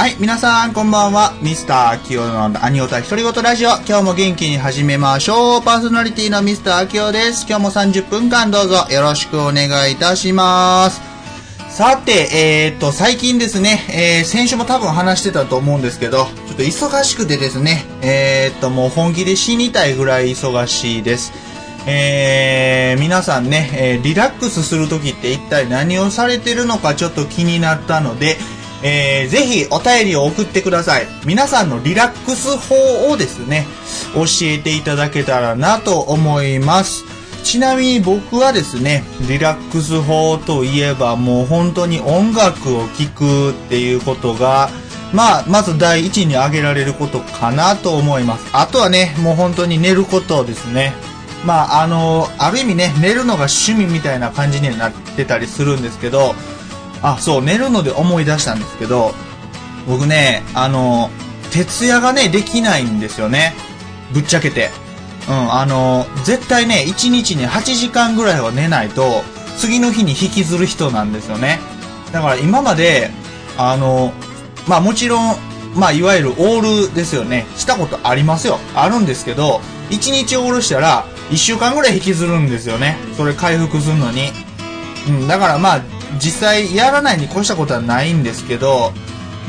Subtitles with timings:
[0.00, 1.34] はい、皆さんこんばんは。
[1.42, 3.68] ミスター秋代のアニオタ独り言ラジオ。
[3.86, 5.62] 今日も元気に始めましょう。
[5.62, 7.44] パーソナリティのミスター秋代です。
[7.46, 11.02] 今日も30分間どうぞよろしくお願いいたします。
[11.68, 21.30] さて、えー、っと、最近ですね、えー、先週も多分話してたと思うんですけど、ちょっと忙しくてですね、えー、っと、もう本気で死にたいぐらい忙しいです。
[21.86, 28.38] えー、皆さんね、えーリラックスするときって一体何をされてるのかちょっと気になったので、
[28.82, 31.06] えー、ぜひお便りを送ってください。
[31.24, 33.66] 皆さんのリラックス法をですね、
[34.14, 37.04] 教えていただけたらなと思います。
[37.42, 44.70] ちなみに僕はですね、リラックス法といえばもう本当に音楽を聴くっていうことが、
[45.12, 48.46] まあ、まず第一に挙げられることかなと思います。
[48.52, 50.92] あとはね、もう本当に寝ることですね。
[51.44, 56.34] まあ、あの、ある意味ね、寝るのが趣味みたいな感じにはなってたりするんですけど、
[57.02, 59.14] あ、そう、寝るので思い出したんですけど、
[59.86, 61.10] 僕ね、あの、
[61.50, 63.54] 徹夜がね、できないんですよね。
[64.12, 64.70] ぶっちゃけて。
[65.28, 69.22] うん、あの、絶対ね、1日に8時間ぐらいは寝ないと、
[69.58, 71.60] 次の日に引きずる人なんですよね。
[72.12, 73.10] だから今まで、
[73.58, 74.12] あの、
[74.66, 75.36] まあもちろん、
[75.74, 77.46] まあいわゆるオールですよね。
[77.56, 78.58] したことありますよ。
[78.74, 82.96] あるんですけど、1日オールしたら、1週間ぐらい引きずるんですよね。
[83.16, 84.32] それ回復するのに。
[85.08, 85.80] うん、だからまあ、
[86.16, 88.92] 実際やらないに越したことはないんですけど、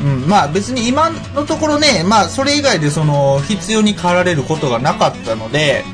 [0.02, 5.84] うん、まあ別に今のところね、まあそれ以外でその必要に駆られることがなかったので、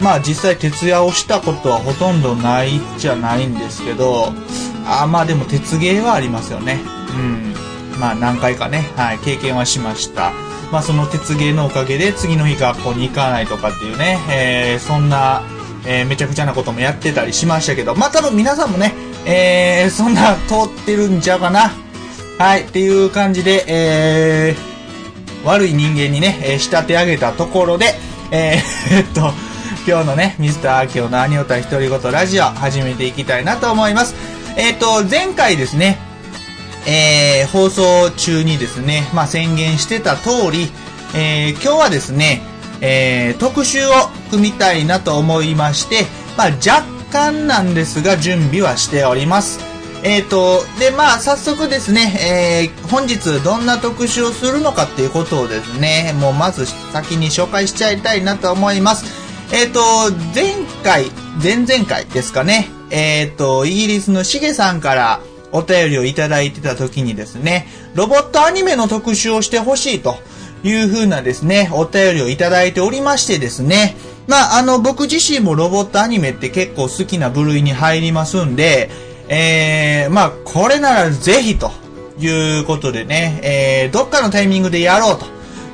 [0.00, 4.32] まあ実際徹夜をしたことはほとんどないじゃないんですけど、
[4.86, 6.80] あまあでも鉄芸はありますよね。
[7.10, 8.00] うん。
[8.00, 10.32] まあ何回かね、はい、経験はしました。
[10.72, 15.42] まあその鉄芸のおかげで次の日学校に行かないとかっていうね、えーそんな、
[15.84, 18.94] えーめちゃくちゃなこともやってたりしましたけど、まあ多分皆さんもね、
[19.26, 21.72] えーそんな通ってるんちゃうかな。
[22.38, 27.94] はい、っていう感じで、えー、悪い人間にね、えー仕立て上げたところで、
[28.30, 29.32] えー えっと、
[29.86, 34.14] 今日のね、ミスター・アキオのアニオタ独り言ラジオ始めていきたいなと思います。
[34.56, 35.98] えっと、前回ですね、
[36.86, 40.70] えー放送中にですね、まあ、宣言してた通り、
[41.14, 42.42] えー今日はですね、
[42.80, 43.92] えー特集を
[44.30, 49.60] 組みたいなと思いまして、まあ、若干なんですが準備はしております。
[50.02, 59.04] えっ、と、で、まあ、早速ですね、えー本日どんな特集をするのかっていうことをですね、もうまず先に紹介しちゃいたいなと思います。
[59.52, 59.80] えっ、と、
[60.34, 61.10] 前回、
[61.42, 65.20] 前々回ですかね、えっ、と、イギリスのしげさんから
[65.52, 70.16] お便りをいただいてた時にですね、ロボットアニメの特集をしてほしいと
[70.64, 73.96] いう風なですね、お便りをいただいておりましてですね、
[74.30, 78.88] まあ、あの、僕自身もロボットアニメって結構好きな部類に入りますんで、
[79.28, 81.72] えー、まあ、これならぜひと
[82.16, 85.26] いうことでね、えー、どっかのタイミングでやろうと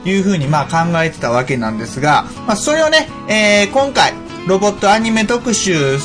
[0.09, 4.15] いうふうにまあ考えてたわけなんですが、まあ、それをね、えー今回、
[4.49, 5.99] ロボットアニメ特集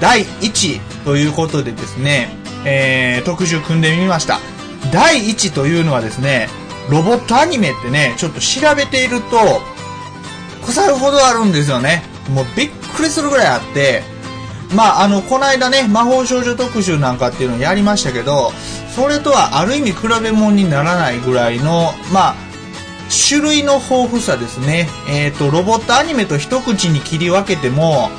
[0.00, 2.30] 第1位ということでですね、
[2.64, 4.38] えー特集組んでみました。
[4.90, 6.48] 第1というのはですね、
[6.90, 9.71] ロボットアニメってね、ちょっと調べていると、
[10.62, 12.02] 腐るほどあるんですよね。
[12.30, 14.02] もうびっくりするぐらいあって、
[14.74, 18.52] まあ、あの、この間ね、魔法少女特集なんかっていうのをやりましたけど、
[18.94, 22.34] それとはある意味比べ物にならないぐらいの、まあ、
[23.28, 24.88] 種類の豊富さですね。
[25.10, 28.10] えっ、と、ロボットアニメと一口に切り分けても、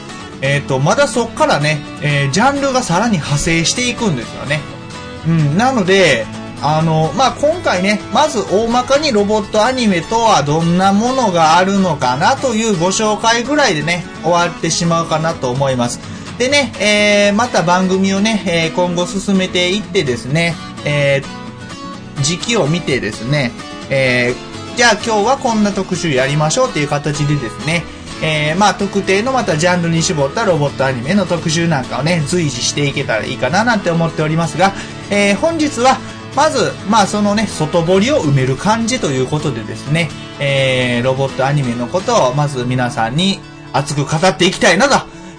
[0.42, 4.62] えっ、と、まだそっからね、えージャンルがさらに派生していくんですよね。
[5.26, 6.28] うん、なので、
[6.66, 16.00] あの、まあ、今回ね、まず大まかにロボットアニメとはどんなものがあるのかなというご紹介ぐらいでね、終わってしまうかなと思います。
[16.40, 20.56] でね、えーまた番組をね、えー今後進めていってですね、
[20.86, 23.52] えー時期を見てですね、
[23.90, 27.84] えーじゃあ今日はこんな特集やりましょうっていう形でですね、
[28.24, 34.72] えーまあ特定のまたジャンルに絞ったロボットアニメの特集なんかをね、随時していけたらいいかななんて思っておりますが、
[35.12, 35.98] えー本日は、
[36.36, 40.10] まず、まあそのね、外堀を埋める感じということでですね、
[40.40, 43.40] えーロボットアニメのことをまず皆さんに
[43.72, 44.96] 熱く語っていきたいなと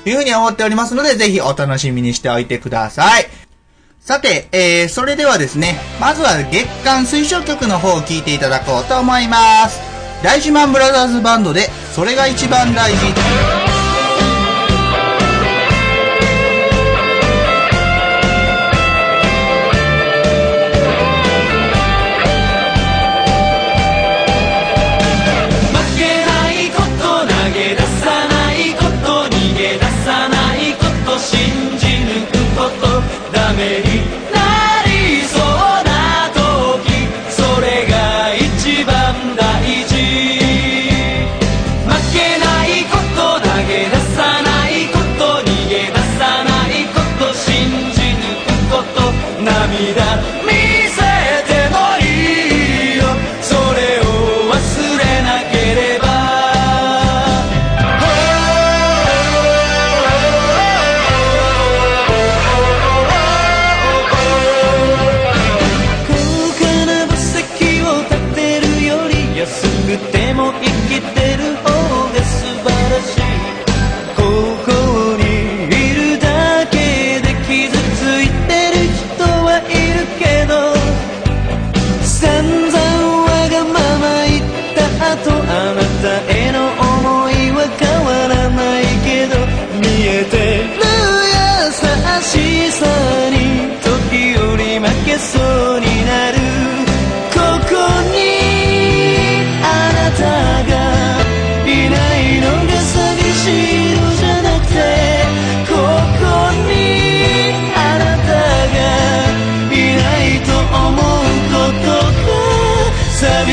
[0.08, 3.26] いうふうに思っておりますので、ぜひお楽しみにしておいてください。
[4.00, 9.81] さて、えー、それではですね、まずは月間推奨曲の方を聴いていただこうと思います。
[10.23, 13.63] 大事マンブラザーズバンドで、それが一番大事。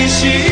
[0.08, 0.51] she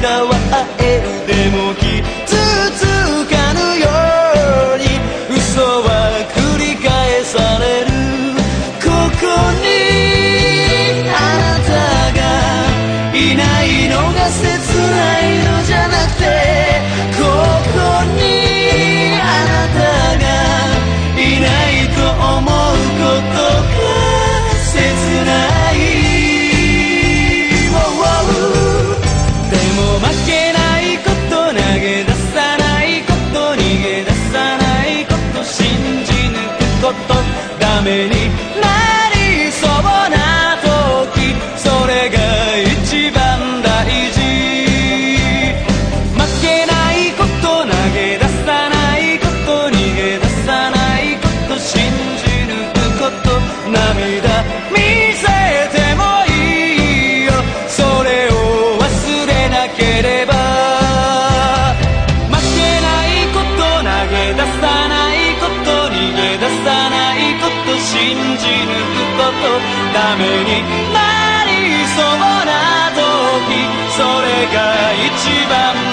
[0.00, 0.37] い
[74.58, 75.87] が一番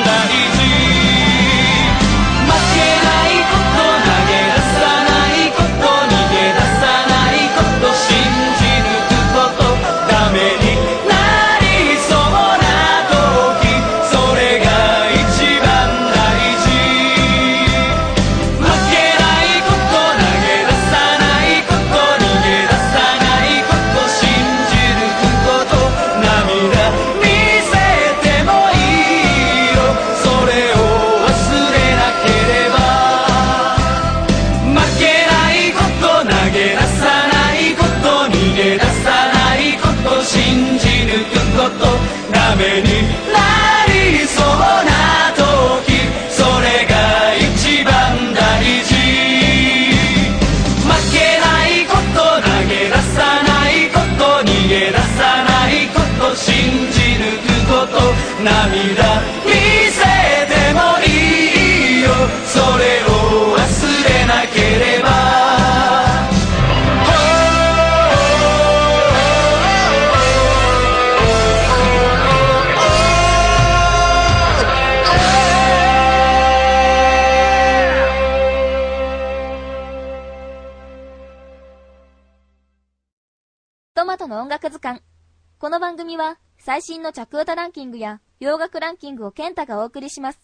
[86.06, 90.40] 組は最新の着歌ランキングや洋楽ランキングをケンタがお送りします。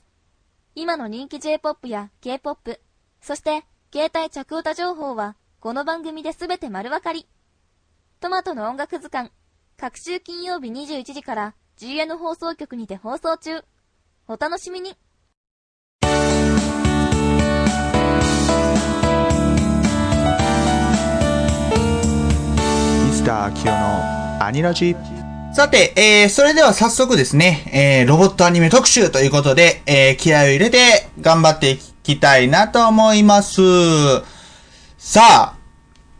[0.74, 2.82] 今の人気 J-POP や K-POP、
[3.22, 3.64] そして
[3.94, 7.28] 携帯着歌情報はこの番組で全て丸わかり。
[8.20, 9.30] トマトの音楽図鑑、
[9.78, 13.64] 各週金曜日21時から GN 放送局にて放送中。
[14.28, 14.96] お楽しみにミ
[23.14, 25.21] スターキヨのアニラジ。
[25.54, 33.62] さて、えー、それでは早速ですね、えー、ロボットアニメ特集ということで、えー、気合を入れて頑張っていきたいなと思います。
[34.98, 35.56] さあ、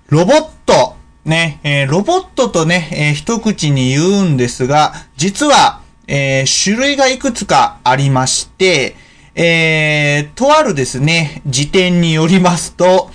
[0.10, 8.98] ロボット、ね、えー、ロボットとね、えー、一口に言うんですが、実は、えー、種類がいくつかありまして、
[9.36, 13.10] えー、とあるですね、辞典によりますと、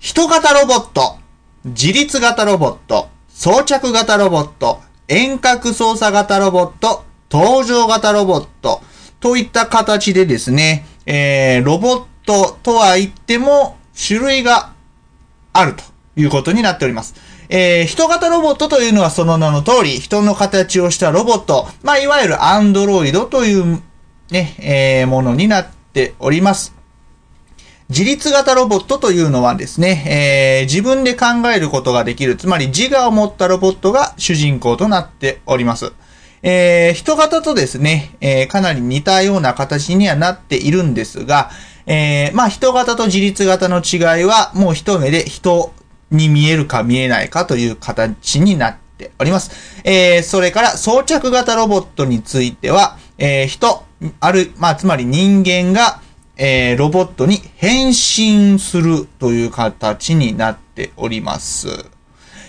[0.00, 1.18] 人型ロボット、
[1.64, 8.80] 自立型ロボット、装着型ロボット、遠隔操作型ロボット、登場型ロボット、
[9.18, 14.72] といった形でですね、えー、ロボットとは言っても種類が
[15.52, 15.82] あると
[16.16, 17.16] いうことになっております。
[17.48, 23.82] えー、人型ロボットというのはその名の通り、人の形をしたロボット、まあ、いわゆるアンドロイドという
[24.30, 26.72] ね、えー、ものになっております。
[27.94, 35.92] 自立型ロボットというのはですね、えー、自分で考えることができる、つまり自我を持ったロボットが主人公となっております。
[36.42, 41.50] えー、人型とですね、えー、かなり似たような形にはなっているんですが、
[41.86, 45.72] えー、まあ人型と自立型の違いはもう一目で人
[46.10, 49.52] に見えるか見えないかという形になっております。
[49.84, 53.84] えー、それから装着型ロボットについては、えー、人、
[54.18, 56.02] ある、まあつまり人間が、
[56.36, 61.68] えー、ロボットに変身するという形になっております。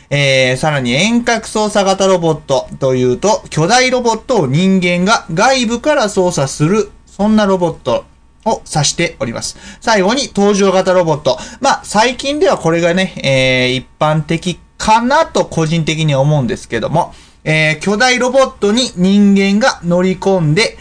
[0.09, 8.05] えー、さらに遠隔操作型ロボットというと、巨大ロボットを人間が外部から操作する、そんなロボット
[8.45, 9.57] を指しております。
[9.81, 11.37] 最後に登場型ロボット。
[11.59, 17.13] まあ、最近ではこれがね、えー、一般的かなと個人的に思うんですけども、
[17.43, 20.77] えー、巨大ロボットに人間が乗り込んで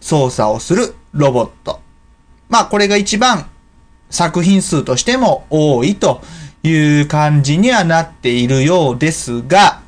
[0.00, 1.81] 操作をするロボット。
[2.52, 3.46] まあ、これが一番
[4.10, 6.22] 作品数としても多いと
[6.62, 9.80] いう感じにはなっているようですが、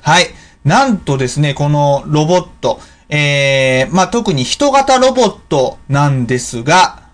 [0.00, 0.26] はい。
[0.64, 7.04] なんとですね、このロボット、えー、まあ、特に人型ロボットなんですが、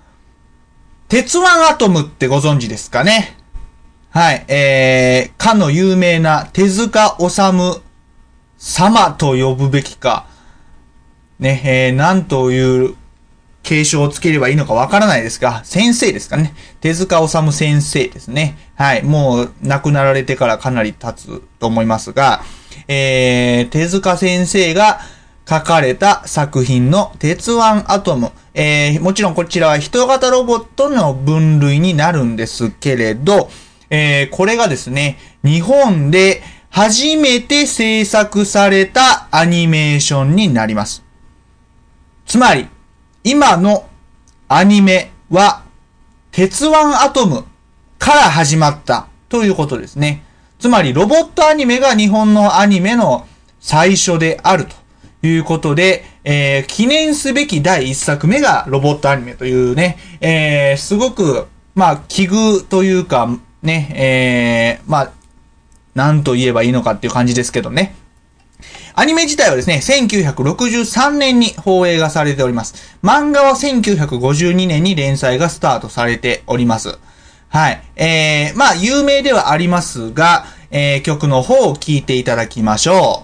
[1.09, 3.37] 鉄腕アトムってご存知ですかね？
[4.11, 7.83] はい、えー、かの有名な手塚治虫
[8.56, 10.26] 様と呼ぶべきか、
[11.38, 12.94] ね、えー、なんという
[13.64, 16.54] 継承をつければいいのかわからないですが、先生ですかね。
[16.80, 18.56] 手塚治虫先生ですね。
[18.76, 22.42] はい、もう亡くなられてからかなり経つと思いますが、
[22.87, 25.00] えー、手塚先生が、
[25.49, 28.33] 書かれた作品の鉄腕アトム。
[28.54, 33.50] えー、もちろんこちらは人型ロボットの分類になるんですけれど、
[33.90, 41.04] えー、これがですね、日本で初めて制作されたアニメーションになります。
[42.26, 42.68] つまり、
[43.26, 43.88] 今の
[44.49, 45.62] アニメは、
[46.31, 47.45] 鉄腕アトム
[47.99, 50.23] から始まったということですね。
[50.59, 53.26] つまり、ロボットアニメが日本のアニメの
[53.61, 63.26] 最初であるということで、えー、記念すべき第一作目がロボットアニメというね、えー、すごく、まあ、奇遇というか、
[63.62, 65.12] ね、えー、まあ、
[65.95, 67.95] なんと言えばいいのかっていう感じですけどね。
[68.97, 72.97] アニメ自体はですね、1963年に放映がされております。
[73.02, 76.99] 漫画は1952年に連載がスタートされております。
[77.49, 77.83] はい。
[77.97, 83.24] えー、まあ、有名ではありますが、えー、曲の方を聴いていただきましょ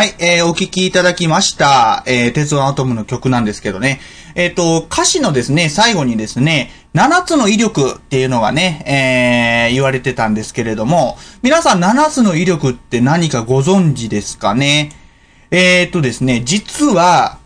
[0.00, 4.00] はい、えー、お聴きいただきました、えー、鉄腕アトムの曲なんですけどね。
[4.34, 14.90] えっ、ー、と、歌詞のですね、最後にですね、7つの威力っていうのがね、えー、言われてたんですけれども、皆さん7つの威力って何かご存知ですかね？
[15.50, 17.36] えっ、とですね、実は、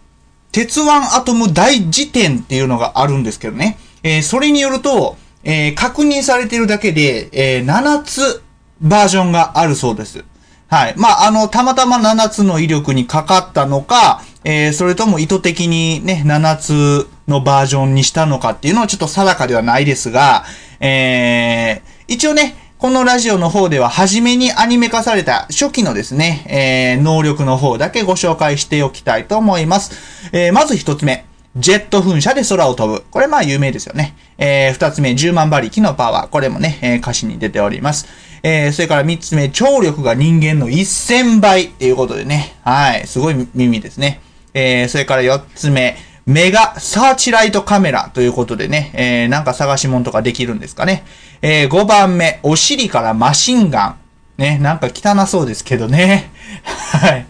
[0.52, 8.44] 鉄腕アトム大辞典っていうのがあるんですけどね、え、それによると、え、確認されてるだけで、え、7つ
[8.80, 10.24] バージョンがあるそうです。
[10.74, 10.94] はい。
[10.96, 20.44] まあ、あの、たまたま7つの威力にかかったのか、えー、それとも意図的にね、7つのバージョンにしたのかっていうのはちょっと定かではないですが、
[20.80, 30.28] えー、一応ね、このラジオの方では初めにアニメ化された初期のですね、えー、能力の方だけご紹介しておきたいと思います。
[30.32, 31.24] えー、まず一つ目。
[31.56, 33.04] ジェット噴射で空を飛ぶ。
[33.10, 34.16] これまあ有名ですよね。
[34.38, 36.28] えー、二つ目、10万馬力のパワー。
[36.28, 38.06] これもね、えー、歌詞に出ております。
[38.42, 42.56] えー、それから三つ目、聴力が人間の1000倍っていうことでね。
[42.62, 43.06] はい。
[43.06, 44.20] すごい耳ですね。
[44.52, 45.96] えー、それから四つ目、
[46.26, 51.04] メガサーチライトカメラということでね、えー、なんか探し物とかできるんですかね。
[51.40, 53.96] えー、5番目、お尻からマシンガン。
[54.38, 56.30] ね、なんか汚そうですけどね。
[56.64, 57.26] はい。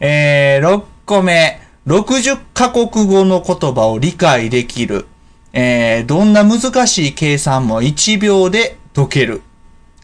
[0.00, 5.06] えー、6個目、60カ国語の言葉を理解できる。
[5.52, 9.42] えー、どんな難しい計算も1秒で解ける。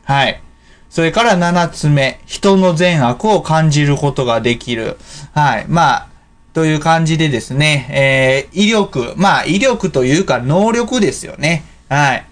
[0.04, 0.42] はい。
[0.90, 4.96] それから7つ目、人の善悪を感じることができる。
[5.32, 5.66] はい。
[5.68, 6.08] まあ、
[6.52, 11.64] という感じでですね、えー、威力、まあ、威力というか能力ですよね。
[11.88, 12.26] はい。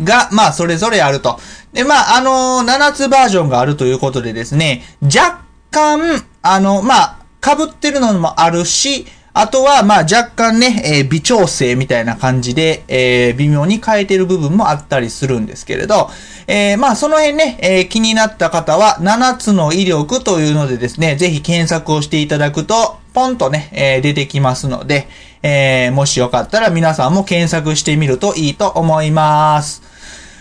[0.00, 1.38] が、まあ、それぞれあると。
[1.72, 16.10] で、まあ、あのー、7つバージョンがあるということでですね、若干、あの、まあ、被ってるのもあるし、あとは、まあ、若干ね、えー、微調整みたいな感じで、えー、微妙に変えてる部分もあったりするんですけれど、
[16.46, 25.08] えー、まあ、その辺ね、えー、気になった方は、7つの威力というのでですね、ぜひ検索をしていただくと、ポンとね、えー、出てきますので、
[25.42, 29.82] えー、もしよかったら皆さんも検索してみるといいと思います。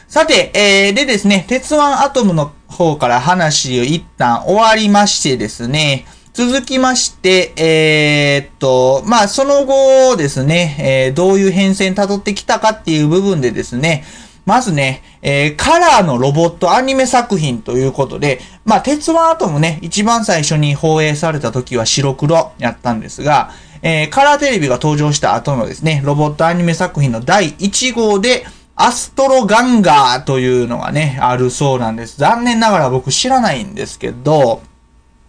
[0.08, 14.06] さて、えー、でですね、鉄腕アトムの方から話を一旦終わりましてですね、続きまして、えー、っと、まあ、その後ですね、えー、どういう変遷辿ってきたかっていう部分でですね、
[14.46, 32.18] まずね、えー、カラーのロボットアニメ作品ということで、まあ、鉄腕アトムね、一番最初に放映された時は白黒やったんですが、えー、カラーテレビが登場した後のですね、ロボットアニメ作品の第1号で、アストロガンガーというのがね、あるそうなんです。
[32.18, 34.62] 残念ながら僕知らないんですけど、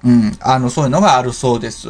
[0.05, 0.37] うん。
[0.41, 1.88] あの、そういうのがあるそうです。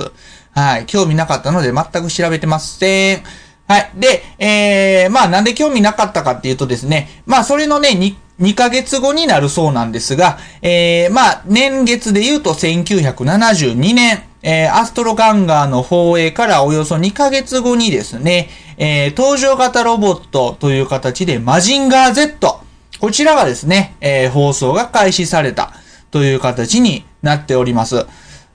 [0.55, 0.87] はい。
[0.87, 3.23] 興味なかったので全く調べてません。
[3.69, 3.91] はい。
[3.97, 22.61] で、えー、まあなんで興味なかったかっていうとですね、まあそれのね、2、2ヶ月後になるそうなんですが、えー、まあ年月で言うと1972年、えー、アストロガンガーの放映からおよそ2ヶ月後にですね、えー、登場型ロボットという形でマジンガー Z、
[23.01, 25.73] こちらがですね、えー、放送が開始された
[26.11, 28.07] という形になっております。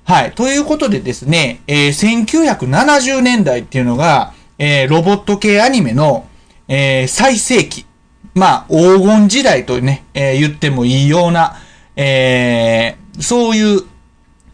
[0.03, 0.31] はい。
[0.33, 6.27] ということでですね、えー、1970年代っていうのが、えー、ロボット系アニメの、
[6.67, 7.85] えー、最盛期。
[8.33, 11.57] まあ、黄金時代とね、えー、言ってもいいような、
[11.95, 13.81] えー、そういう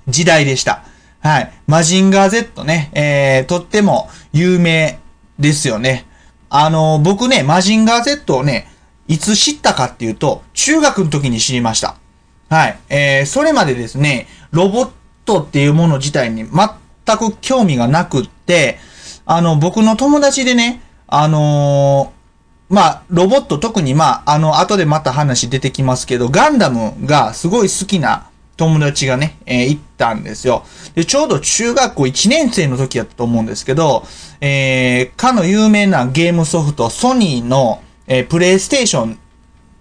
[0.08, 0.86] 時代でした。
[1.20, 1.54] はい。
[1.68, 5.00] マジンガー Z ね、えー、とっても有名
[5.40, 6.06] ですよね。
[6.50, 8.70] あの、僕ね、マジンガー Z をね、
[9.08, 11.96] いつ知ったかっていうと、中学の時に知りました。
[12.54, 12.78] はい。
[12.90, 14.92] えー、それまでですね、ロボッ
[15.26, 18.78] トっていうもの自体に全く興味がなくって、
[19.26, 30.64] あの、僕の友達でね、あのー、まあ、ロボット特にまあ、あの、後でまた話出てきますけど、ガンダムがすごい好きな友達がね、えー、行ったんですよ。
[30.94, 34.06] で、ちょうど中学校1年生の時やったと思うんですけど、
[34.42, 39.18] えー、かの有名なゲームソフト、ソニーの、えー、プレイステーションっ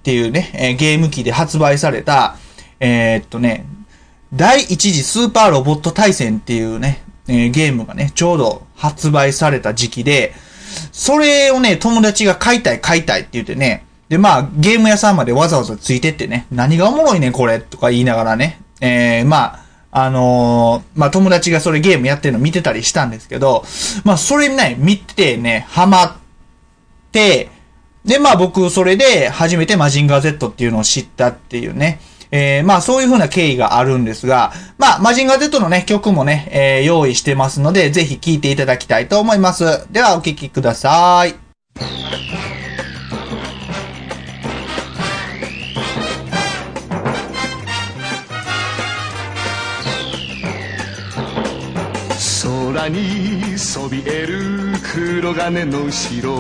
[0.05, 2.37] ていうね、えー、ゲーム機で発売された、
[2.85, 3.65] えー、っとね、
[4.35, 10.35] 第一次スーパーロボット対戦っていうね、えー、ゲームがね、ちょうど発売された時期で、
[10.91, 23.63] それをね、友達が買いたい買いたいって言ってね、で、まあ、ゲーム屋さんまでわざわざついてってね、何がおもろいねこれとか言いながらね、えー、まあ、あのー、まあ、友達がそれゲームやってるの見てたりしたんですけど、
[24.05, 26.17] まあ、それね、見てね、ハマっ
[27.13, 27.49] て、
[28.05, 32.01] で、まあ僕、それで初めてマジンガー Z っていうのを知ったっていうね。
[32.33, 39.87] えー、まあそういう風な経緯があるんですが、まあマジンガー Z のね、曲もね、えー、用意してますので、ぜひ聴いていただきたいと思います。
[39.93, 41.35] ではお聴きください。
[52.73, 56.33] 空にそびえる黒金の城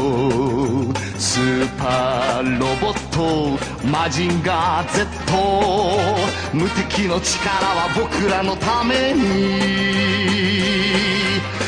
[1.18, 5.06] スーパーロボットマジンガー Z
[6.52, 9.22] 無敵の力は僕らのために。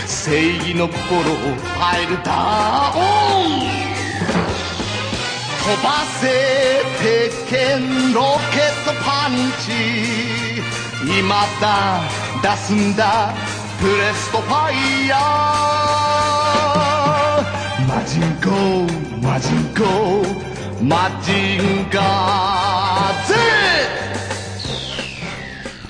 [0.06, 3.64] 正義の心をファイルダウン。
[5.62, 6.22] 飛ばせ
[7.00, 8.20] 鉄拳ロ
[8.52, 9.30] ケットパン
[9.64, 9.70] チ。
[11.04, 11.22] 未
[11.60, 12.00] だ
[12.42, 13.34] 出すんだ。
[13.80, 15.20] プレストファイヤー
[17.86, 18.48] マジンコ
[19.20, 23.34] マジンコマジンガー Z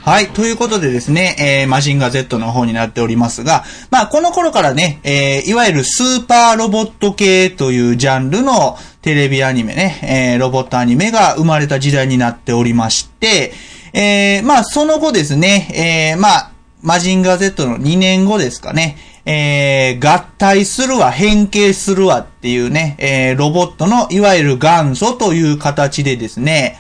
[0.03, 0.29] はい。
[0.29, 13.53] ということでですね、えー、マジンガー Z の方になっておりますが、まあ、この頃からね、えー、いわゆるスーパーロボット系というジャンルのテレビアニメね、えー、ロボットアニメが生まれた時代になっておりまして、
[13.95, 16.51] えー、まあ、その後ですね、えー、まあ、
[16.83, 18.97] マジンガー Z の2年後ですかね。
[19.27, 26.79] えー、合体するわ、変形するわっていうね、えー、ロボットのいわゆる元祖という形でですね、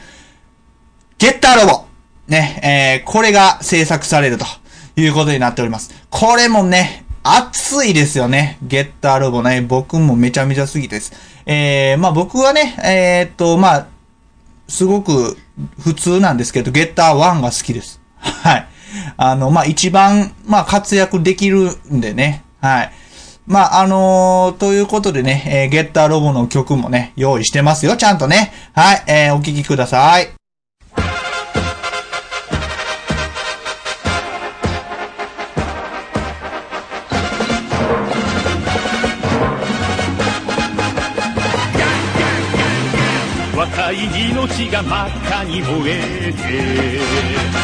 [1.18, 1.84] ゲッターロボ、
[2.28, 4.44] ね、えー、これが制作されると
[4.96, 5.94] いうことになっております。
[6.10, 8.58] これもね、熱いですよね。
[8.62, 9.62] ゲッターロボね。
[9.62, 11.12] 僕もめちゃめちゃ好きです。
[11.46, 13.86] えー、まあ僕はね、えー、っと、まあ、
[14.68, 15.38] すごく
[15.80, 18.00] 普通なんですけど、ゲッター1が好きです。
[18.18, 18.68] はい。
[19.16, 22.44] あの、まあ一番、まあ活躍できるんでね。
[22.60, 22.92] はい。
[23.46, 28.52] まあ、あのー、ということでね、えー、ゲッターロボの曲もね、用意してますよ、ちゃんとね。
[28.72, 30.28] はい、えー、お聴きください。
[43.54, 47.63] 若い命が真っ赤に燃えて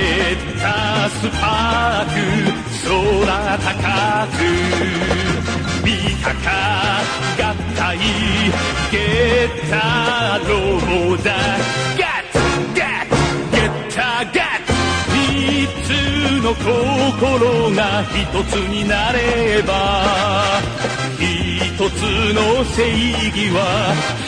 [0.00, 2.16] ゲッタースパーク
[2.88, 3.68] 空高
[4.34, 4.40] く
[5.84, 5.92] 見
[6.24, 6.48] たか
[7.38, 7.98] 合体
[8.90, 8.96] ゲ
[9.46, 11.36] ッターロボだ
[11.98, 12.38] ガッツ
[12.80, 13.20] ガッツ
[13.52, 14.72] ゲッターガッツ
[15.12, 15.88] 三つ
[16.42, 19.68] の心が一つになれば
[21.18, 22.00] 一つ
[22.32, 23.58] の正義は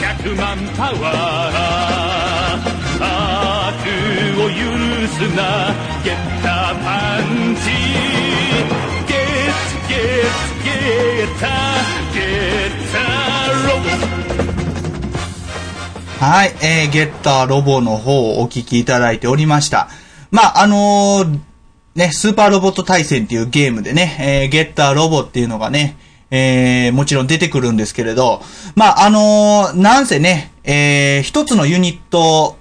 [0.02, 3.86] 百万パワー悪
[4.40, 4.54] を許
[5.08, 5.72] すな。
[6.04, 7.60] ゲッターパンチ。
[9.06, 9.56] ゲッ
[9.88, 11.46] ゲッゲッタ
[12.12, 12.18] ゲ
[12.68, 12.96] ッタ
[13.68, 13.84] ロボ。
[16.24, 19.88] はい、えー、ゲッターロボの方をお聞きいただいておりました。
[20.30, 21.38] まあ、あのー、
[21.94, 25.96] ね、スーパーロボット対戦っていうゲームでね、えー、ゲッターロボっていうのがね、
[26.30, 28.40] えー、もちろん出てくるんですけれど、
[28.74, 32.56] まあ、あのー、なんせね、えー、一つのユニット、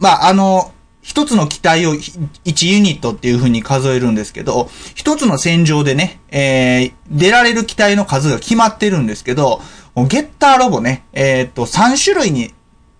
[0.00, 9.60] まあ、あの、一つの機体を1ユニットっていう風に数えるんですけど、一つの戦場でね、えー、出られる機体の数が決まってるんですけど、
[10.08, 12.52] ゲッターロボね、えー、っと、3種類に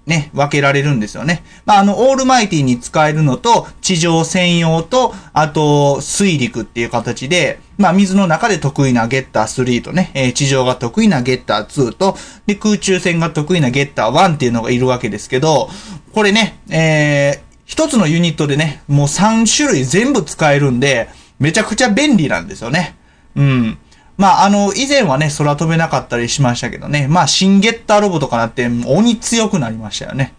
[0.07, 1.45] ね、分けられるんですよね。
[1.67, 15.71] まあ、あの、オールマイティに使えるのと、地上専用と、あと、水陸っていう形で、まあ、水の中で得意なゲッター3とね、えー、地上が得意なゲッター2と、で、空中戦が得意なゲッター1っていうのがいるわけですけど、
[16.13, 21.09] これね、えー、一つのユニットでね、もう3種類全部使えるんで、
[21.39, 22.97] めちゃくちゃ便利なんですよね。
[23.37, 23.79] うん。
[24.21, 27.09] まあ、あの、以前はね、空飛べなかったりしましたけどね。
[27.09, 30.35] まあ、新ゲッターロボとかなって、鬼強くなりましたよね。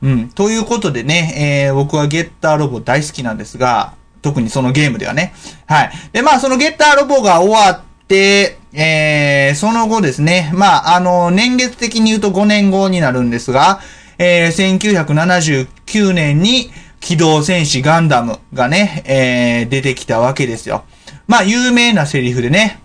[0.00, 0.28] うん。
[0.30, 5.34] ということでね、えー、僕はゲッターロボ大好きなんですが、特にそのゲームではね。
[5.66, 5.90] はい。
[6.10, 13.80] で、まあ、そのゲッターロボが終わって、えー、その後ですね、まあ、あの、年月的に言うと5年後になるんですが、
[14.16, 20.84] えー、1979年に、機動戦士ガンダムがね、えー、出てきたわけですよ。
[21.26, 22.80] まあ、有名なセリフでね、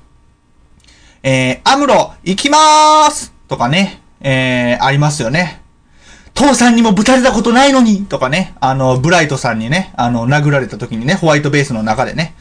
[1.25, 5.61] えー、アムロ、行きまーすとかね、えー、ありますよね。
[6.33, 12.35] 父さんにもぶたれたことないのにとかね、あの、ブライトさんにね、あの、殴られた時にね、ホワイトベースの中でね、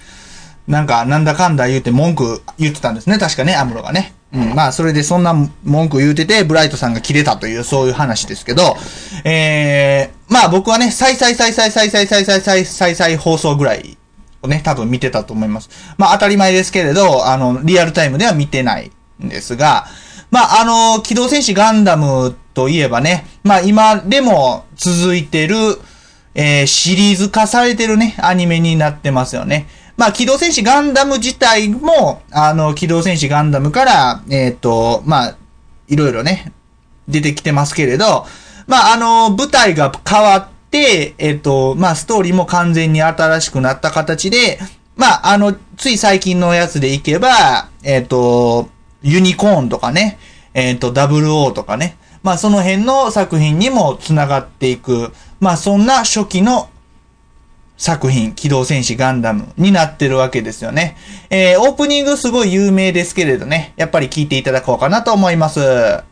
[0.67, 4.15] なんか、なんだかんだ言うて文句言ってたんですね、確かね、アムロがね。
[4.33, 8.77] うん、まあ、それでそんな文句言うてて、ブライトさんが切れたという、そういう話ですけど、
[9.25, 13.97] えー、まあ僕はね、再々再々再々再々再々再放送ぐらい
[14.43, 15.71] をね、多分見てたと思います。
[15.99, 18.91] まあ当たり前ですけれど、あの、リアルタイムでは見てない
[19.25, 19.87] んですが、
[20.31, 25.57] まああの、機動戦士ガンダムといえばね、まあ今でも続いてる、
[26.35, 29.67] えー、シリーズ化されてるね、アニメになってますよね。
[29.97, 35.37] まあ、機動戦士ガンダム自体も、あの、機動戦士ガンダムから、えっ、ー、と、まあ、
[35.87, 36.53] いろいろね、
[37.09, 38.27] 出てきてますけれど、
[38.67, 44.59] まあ、あの、舞台が変わっ、えっ、と、まあ、ストーリーも完全に新しくなった形で、
[44.97, 48.69] まあ、あの、つい最近のやつでいけば、えっ、と、
[49.03, 50.19] ユニコーンとかね、
[50.55, 56.69] えっ、と、WO とかね、まあ、その辺の作品にも繋がっていく、まあ、そんな初期の
[57.77, 60.97] 作品、機動戦士ガンダムになってるわけですよね。
[61.31, 66.05] えー、オープニングすごい有名ですけれどね、やっぱり聞いていただこうかなと思います。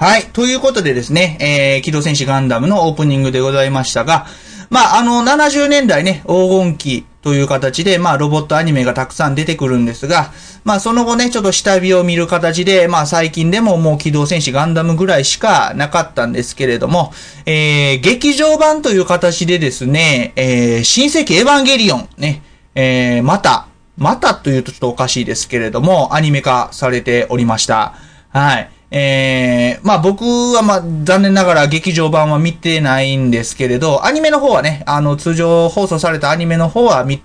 [0.00, 0.24] はい。
[0.28, 4.24] ということでですね、えー、機動戦士ガンダムのオープニングでございましたが、
[4.70, 10.32] まあ、あの、70年代ね、黄金期という形で、まあ、ロボットアニメがたくさん出てくるんですが、
[10.64, 17.12] まあ、その後ね、ちょっと下火を見る形で、まあ、最近でももう機動戦士ガンダムぐらいしかなかったんですけれども、
[17.44, 22.40] えー、劇場版という形でですね、えー、新世紀エヴァンゲリオン、ね、
[22.74, 23.66] えー、また、
[23.98, 27.96] またというとちょっとおかしいですけれども、アニメ化されておりました。
[28.30, 28.70] はい。
[28.90, 37.22] えー、まあ僕はまあ残念ながら劇場版は見てないんですけれど、アニメの方はね、あの通常放送されたアニメの方は見、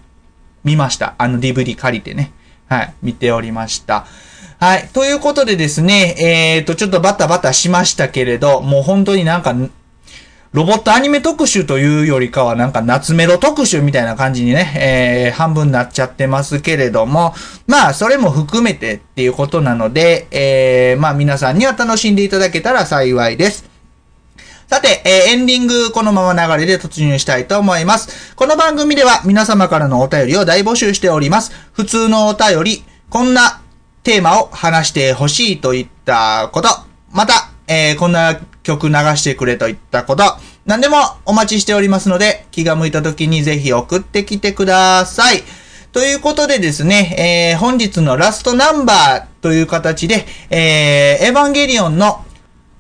[0.64, 1.16] 見ました。
[1.18, 2.32] あの DVD 借りてね。
[2.68, 4.06] はい、見ておりました。
[4.60, 4.90] はい。
[4.94, 6.16] ということでですね、
[6.58, 9.54] えーと、ちょっとバタバタしましたけれど、もう本当になんか、
[10.56, 17.34] ロボットアニメ特集というよりかはなんか夏メロ特集みたいな感じにね、えー、半分になっちゃってますけれども、
[17.68, 23.70] まあそれも含めてっていうことなので、えー、まあ皆さんには楽しんでいただけたら幸いです。
[24.68, 28.34] さて、えーエンディングこのまま流れで突入したいと思います。
[28.38, 31.52] この番組では皆様からのお便りを大募集しております。
[31.74, 33.62] 普通のお便り、こんな
[34.04, 36.70] テーマを話してほしいといったこと、
[37.12, 40.24] また、えーこんな曲流してくれといったこと、
[40.66, 45.44] 何でもお待ちしておりますので、気が向いた時にぜひ送ってきてください。
[45.92, 52.26] ということでですね、えー本日のラストナンバーという形で、えーエヴァンゲリオンの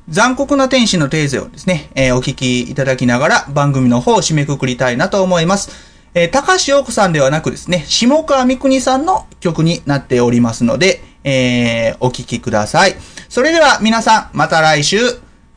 [0.10, 5.69] 残酷な天使のテーゼをですね、えーお聞きいただきながら番組の方を締めくくりたいなと思います。
[6.13, 12.95] えー高橋洋子さんではなくですね、下川みくにさんの曲になっておりますので、えーお聞きください。
[13.36, 14.95] それでは皆さん、また来週、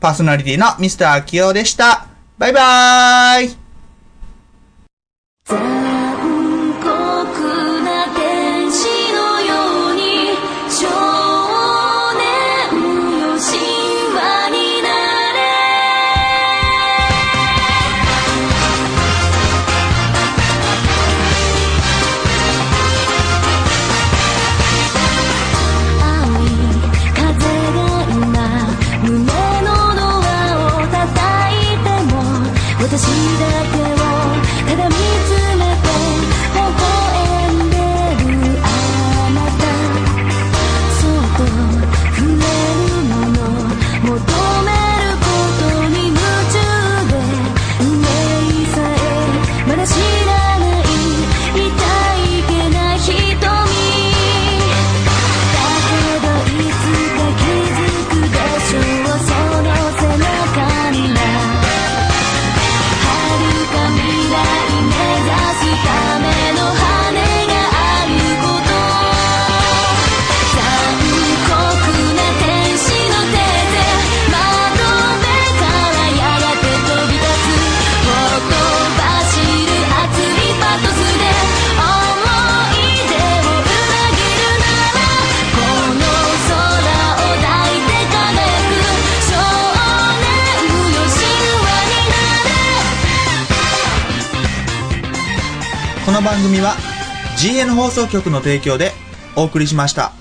[0.01, 2.07] パーソナリティのミスターアキヨでした。
[2.37, 3.55] バイバーイ
[97.41, 98.91] GN 放送局の提供で
[99.37, 100.11] お送りしました。